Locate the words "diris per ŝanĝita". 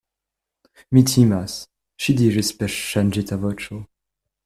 2.23-3.43